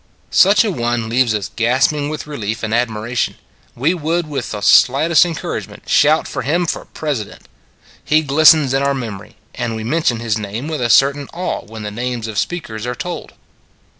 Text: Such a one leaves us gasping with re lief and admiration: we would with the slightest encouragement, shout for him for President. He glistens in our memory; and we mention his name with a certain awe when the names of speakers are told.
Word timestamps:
Such 0.31 0.63
a 0.65 0.71
one 0.71 1.09
leaves 1.09 1.35
us 1.35 1.51
gasping 1.55 2.09
with 2.09 2.25
re 2.25 2.35
lief 2.35 2.63
and 2.63 2.73
admiration: 2.73 3.35
we 3.75 3.93
would 3.93 4.27
with 4.27 4.49
the 4.49 4.61
slightest 4.61 5.27
encouragement, 5.27 5.87
shout 5.87 6.27
for 6.27 6.41
him 6.41 6.65
for 6.65 6.85
President. 6.85 7.43
He 8.03 8.23
glistens 8.23 8.73
in 8.73 8.81
our 8.81 8.95
memory; 8.95 9.35
and 9.53 9.75
we 9.75 9.83
mention 9.83 10.19
his 10.19 10.39
name 10.39 10.67
with 10.67 10.81
a 10.81 10.89
certain 10.89 11.27
awe 11.33 11.61
when 11.65 11.83
the 11.83 11.91
names 11.91 12.25
of 12.27 12.39
speakers 12.39 12.87
are 12.87 12.95
told. 12.95 13.33